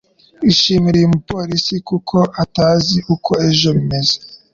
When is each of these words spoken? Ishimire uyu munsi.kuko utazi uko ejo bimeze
Ishimire 0.49 0.95
uyu 0.99 1.13
munsi.kuko 1.15 2.17
utazi 2.43 2.97
uko 3.13 3.31
ejo 3.49 3.69
bimeze 3.77 4.15